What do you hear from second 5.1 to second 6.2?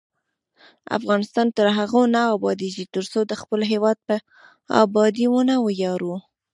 ونه ویاړو.